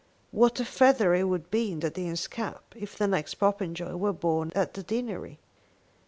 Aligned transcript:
What 0.31 0.59
a 0.59 0.65
feather 0.65 1.13
it 1.13 1.25
would 1.27 1.51
be 1.51 1.71
in 1.71 1.81
the 1.81 1.91
Dean's 1.91 2.25
cap 2.25 2.63
if 2.75 2.97
the 2.97 3.05
next 3.05 3.35
Popenjoy 3.35 3.93
were 3.93 4.13
born 4.13 4.51
at 4.55 4.73
the 4.73 4.81
deanery. 4.81 5.37